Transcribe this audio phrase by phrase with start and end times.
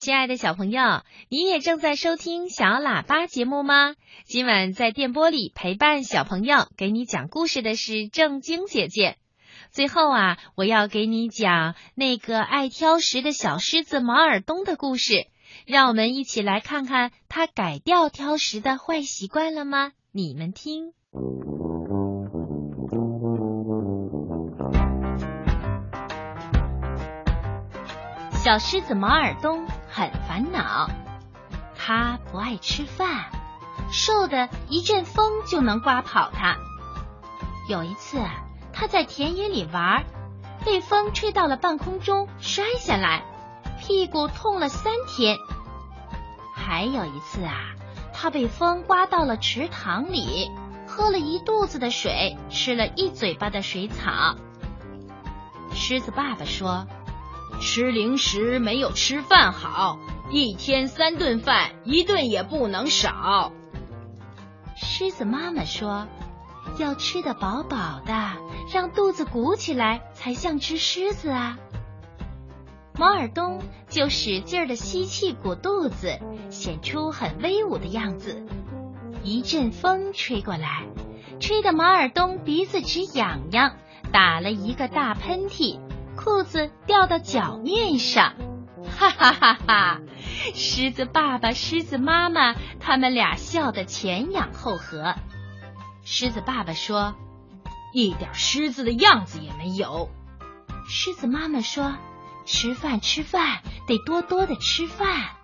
[0.00, 3.96] 亲爱的小朋友，你也正在收听小喇叭节目吗？
[4.24, 9.18] 今晚在电波里陪伴小朋友，给你讲故事的是正晶姐姐。
[9.70, 15.26] 最后啊，我要给你讲那个爱挑食的小狮子毛尔东的故事。
[15.66, 19.92] 让我们一起来看看他改掉挑食的坏习惯了吗？
[20.12, 20.94] 你们听。
[28.42, 30.88] 小狮子毛尔东很烦恼，
[31.76, 33.24] 他不爱吃饭，
[33.90, 36.56] 瘦的一阵风就能刮跑他。
[37.68, 38.18] 有一次，
[38.72, 40.04] 他在田野里玩，
[40.64, 43.24] 被风吹到了半空中，摔下来，
[43.80, 45.36] 屁股痛了三天。
[46.54, 47.74] 还有一次啊，
[48.12, 50.50] 他被风刮到了池塘里，
[50.86, 54.36] 喝了一肚子的水，吃了一嘴巴的水草。
[55.74, 56.86] 狮子爸爸说。
[57.60, 59.98] 吃零食没有吃饭好，
[60.30, 63.52] 一天三顿饭，一顿也不能少。
[64.74, 66.08] 狮子妈妈说
[66.80, 68.32] ：“要吃得饱饱的，
[68.72, 71.58] 让肚子鼓起来，才像只狮子啊。”
[72.98, 76.18] 毛尔东就使劲的吸气鼓肚子，
[76.48, 78.42] 显出很威武的样子。
[79.22, 80.86] 一阵风吹过来，
[81.40, 83.76] 吹得毛尔东鼻子直痒痒，
[84.12, 85.78] 打了一个大喷嚏。
[86.16, 88.34] 裤子掉到脚面上，
[88.98, 90.00] 哈哈哈哈！
[90.54, 95.14] 狮子爸爸、狮子妈妈，他们俩笑得前仰后合。
[96.04, 97.14] 狮子爸爸说
[97.92, 100.08] ：“一点狮子的样子也没有。”
[100.88, 101.94] 狮子妈妈说
[102.46, 105.36] ：“吃饭，吃饭，得多多的吃饭。”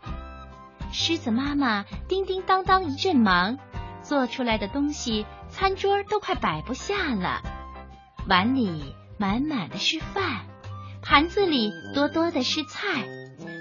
[0.93, 3.59] 狮子妈妈叮叮当当一阵忙，
[4.03, 7.43] 做出来的东西，餐桌都快摆不下了，
[8.29, 10.47] 碗里满满的是饭。
[11.09, 13.07] 盘子里多多的是菜，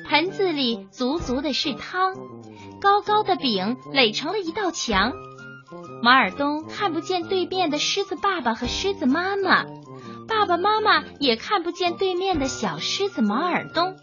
[0.10, 2.16] 盆子里足足的是汤，
[2.82, 5.14] 高高的饼垒成了一道墙。
[6.02, 9.64] 马尔东看不见对面的狮子爸爸和狮子妈妈，
[10.28, 13.96] 爸爸妈妈也看不见对面的小狮子马尔东。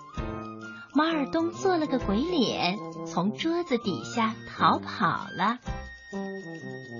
[0.94, 5.59] 马尔东做了个鬼脸，从桌子底下逃跑了。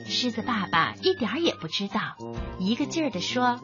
[0.07, 2.01] 狮子爸爸一点也不知道，
[2.59, 3.61] 一个劲儿地说：“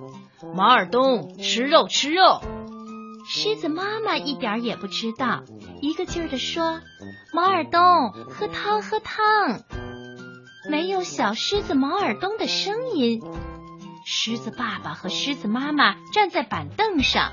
[0.55, 2.41] 马尔东，吃肉，吃肉。”
[3.31, 5.43] 狮子妈妈一点也不知道，
[5.83, 6.81] 一个劲儿的说
[7.34, 9.61] ：“毛耳东，喝汤，喝汤。”
[10.71, 13.22] 没有小狮子毛耳东的声音。
[14.06, 17.33] 狮子爸爸和狮子妈妈站在板凳上，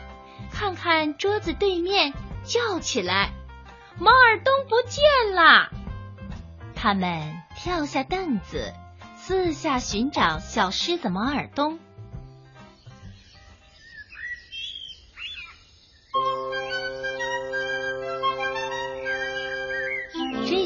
[0.52, 2.14] 看看桌子对面，
[2.44, 3.32] 叫起来
[3.98, 5.70] ：“毛耳东不见了！”
[6.76, 8.74] 他们跳下凳子，
[9.16, 11.80] 四下寻找小狮子毛耳东。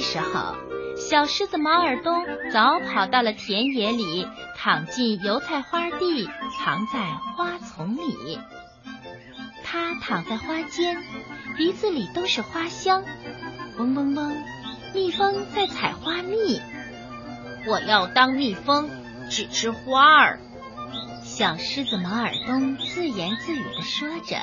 [0.09, 0.56] 时候，
[0.97, 4.28] 小狮子毛尔东早跑到了田野里，
[4.58, 6.28] 躺进油菜花地，
[6.58, 7.00] 藏在
[7.36, 8.40] 花丛里。
[9.64, 10.97] 他躺在花间，
[11.58, 13.03] 鼻子里都是花香，
[13.78, 14.36] 嗡嗡嗡，
[14.96, 16.59] 蜜蜂在采花蜜。
[17.68, 18.90] 我要当蜜蜂，
[19.30, 20.40] 只吃花儿。
[21.22, 24.38] 小狮子毛尔东自言自语的说着，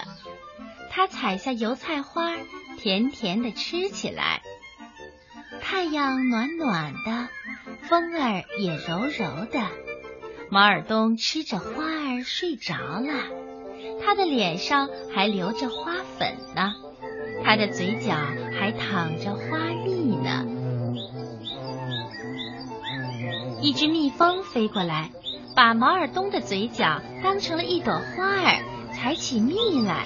[0.93, 2.37] 他采下油菜花，
[2.78, 4.43] 甜甜的吃起来。
[5.60, 7.28] 太阳暖暖的，
[7.82, 9.60] 风儿也柔柔的。
[10.50, 13.12] 毛尔东吃着花儿睡着了，
[14.04, 16.72] 他的脸上还留着花粉呢，
[17.44, 18.14] 他的嘴角
[18.58, 20.46] 还淌着花蜜呢。
[23.60, 25.10] 一只蜜蜂飞过来，
[25.56, 28.62] 把毛尔东的嘴角当成了一朵花儿，
[28.92, 30.04] 采起蜜来。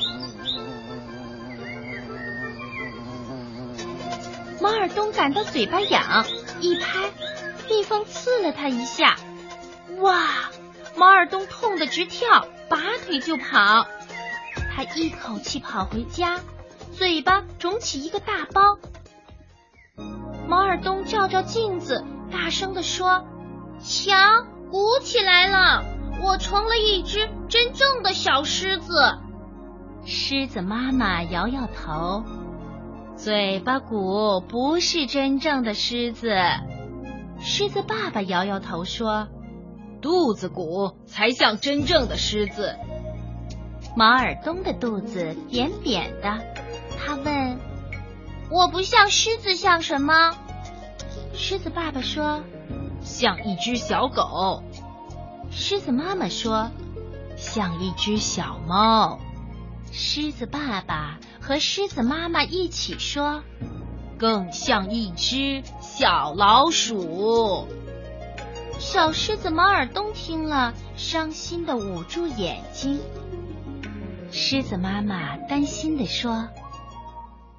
[4.60, 6.26] 毛尔东感到嘴巴痒，
[6.60, 7.10] 一拍，
[7.68, 9.16] 蜜蜂刺了他一下。
[10.00, 10.50] 哇！
[10.96, 13.86] 毛尔东痛得直跳，拔腿就跑。
[14.74, 16.40] 他一口气跑回家，
[16.92, 18.78] 嘴巴肿起一个大包。
[20.46, 23.24] 毛尔东照照镜子，大声地说
[23.80, 24.14] ：“瞧，
[24.70, 25.84] 鼓起来了，
[26.22, 28.92] 我成了一只真正的小狮子。”
[30.04, 32.24] 狮子妈妈摇摇头。
[33.22, 36.34] 嘴巴鼓不是真正的狮子，
[37.38, 39.28] 狮子爸爸摇摇头说
[40.00, 42.76] ：“肚子鼓才像真正的狮子。”
[43.94, 46.38] 毛尔东的肚子扁扁的，
[46.98, 47.58] 他问
[48.50, 50.34] ：“我不像狮子，像什么？”
[51.36, 52.40] 狮子爸爸说
[53.04, 54.62] ：“像一只小狗。”
[55.52, 56.70] 狮子妈妈说
[57.36, 59.18] ：“像一只小猫。”
[59.92, 63.42] 狮子爸爸和狮子妈妈一起说
[64.18, 67.66] ：“更像一只小老鼠。”
[68.78, 73.00] 小狮子毛尔东听了，伤心的捂住眼睛。
[74.32, 76.48] 狮子妈妈担心的说：“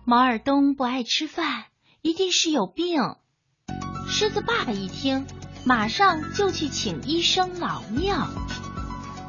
[0.06, 1.66] 毛尔东不爱吃饭，
[2.02, 3.16] 一定是有病。”
[4.08, 5.28] 狮子爸爸一听，
[5.66, 8.28] 马上就去请医生老庙。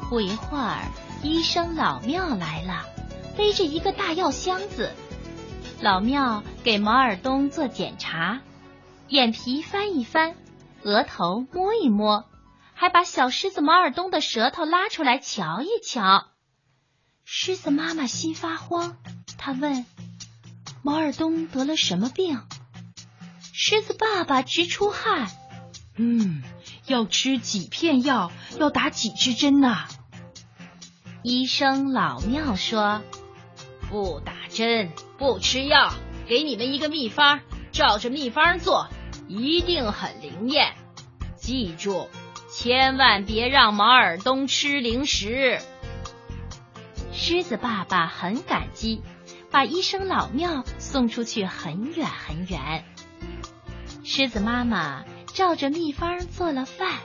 [0.09, 0.91] 不一会儿，
[1.23, 2.85] 医生老庙来了。
[3.35, 4.93] 背着一个大药箱子，
[5.81, 8.41] 老庙给毛尔东做检查，
[9.07, 10.35] 眼皮翻一翻，
[10.83, 12.25] 额头摸一摸，
[12.75, 16.27] 还把小狮子毛尔东的舌头拉出来瞧一瞧。
[17.23, 18.97] 狮子妈妈心发慌，
[19.37, 19.83] 她问
[20.83, 22.39] 毛尔东得了什么病？
[23.51, 25.31] 狮子爸爸直出汗，
[25.95, 26.43] 嗯，
[26.85, 29.87] 要吃几片药，要打几支针呐？
[31.23, 33.01] 医生老庙说。
[33.89, 35.93] 不打针，不吃药，
[36.27, 37.41] 给你们一个秘方，
[37.71, 38.87] 照着秘方做，
[39.27, 40.73] 一定很灵验。
[41.35, 42.09] 记住，
[42.51, 45.59] 千万别让毛尔东吃零食。
[47.13, 49.01] 狮子爸爸很感激，
[49.51, 52.83] 把医生老庙送出去很远很远。
[54.03, 56.99] 狮子妈妈照着秘方做了饭，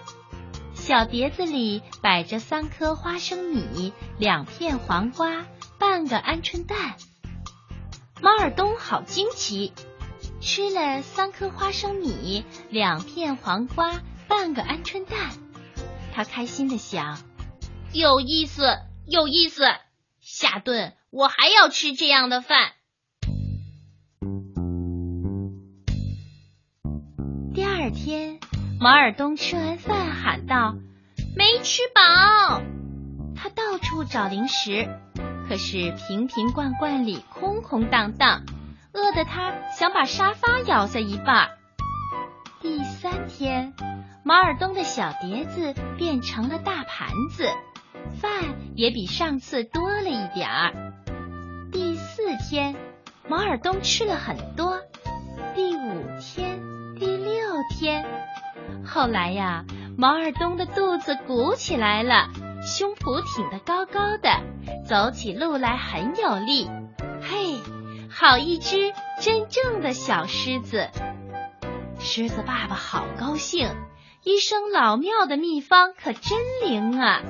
[0.88, 5.44] 小碟子里摆着三颗花生米，两片黄瓜。
[5.78, 6.96] 半个鹌鹑蛋，
[8.22, 9.74] 猫尔东好惊奇，
[10.40, 15.32] 吃了三颗花生米，两片黄瓜，半个鹌鹑蛋。
[16.14, 17.18] 他开心的想：
[17.92, 19.64] 有意思，有意思，
[20.20, 22.72] 下顿我还要吃这样的饭。
[27.54, 28.40] 第二天，
[28.80, 30.76] 毛尔东吃完饭喊道
[31.36, 32.62] ：“没吃饱。”
[33.34, 34.88] 他到处找零食。
[35.48, 38.42] 可是瓶瓶罐罐里空空荡荡，
[38.92, 41.48] 饿得他想把沙发咬下一半。
[42.60, 43.72] 第三天，
[44.24, 47.48] 毛尔东的小碟子变成了大盘子，
[48.20, 48.30] 饭
[48.76, 50.92] 也比上次多了一点儿。
[51.72, 52.76] 第四天，
[53.26, 54.78] 毛尔东吃了很多。
[55.54, 56.60] 第五天，
[56.98, 57.32] 第六
[57.70, 58.04] 天，
[58.88, 59.64] 后来呀，
[59.98, 62.28] 毛尔东的肚子鼓起来了。
[62.62, 64.40] 胸脯挺得高高的，
[64.84, 66.68] 走起路来很有力。
[67.20, 67.60] 嘿，
[68.10, 70.88] 好一只真正的小狮子！
[72.00, 73.70] 狮子爸爸好高兴，
[74.24, 77.20] 医生老庙的秘方可真灵啊！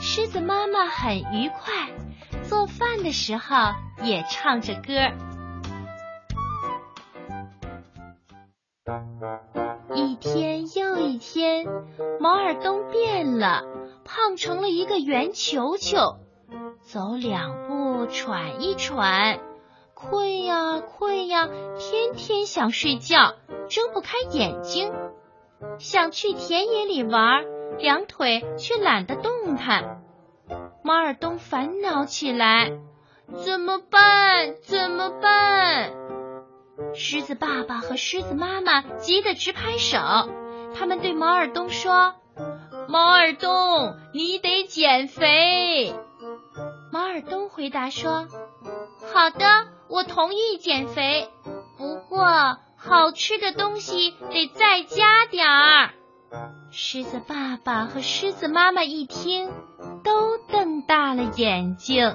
[0.00, 1.90] 狮子妈妈很愉快，
[2.42, 3.56] 做饭的时候
[4.02, 5.12] 也唱着歌。
[9.94, 11.66] 一天又一天，
[12.20, 13.62] 毛尔东变了。
[14.04, 16.16] 胖成了一个圆球球，
[16.80, 19.40] 走两步喘一喘，
[19.94, 23.34] 困呀困呀，天天想睡觉，
[23.68, 24.94] 睁不开眼睛，
[25.78, 27.44] 想去田野里玩，
[27.78, 30.04] 两腿却懒得动弹。
[30.84, 32.78] 毛尔东烦恼起来，
[33.44, 34.54] 怎么办？
[34.62, 35.92] 怎么办？
[36.94, 39.98] 狮子爸爸和狮子妈妈急得直拍手，
[40.78, 42.14] 他们对毛尔东说。
[42.88, 45.94] 毛尔东，你得减肥。
[46.92, 48.28] 毛尔东回答说
[49.12, 51.28] ：“好的，我同意减肥，
[51.78, 55.90] 不过好吃的东西得再加点儿。”
[56.70, 59.50] 狮子爸爸和狮子妈妈一听，
[60.04, 62.14] 都瞪大了眼睛。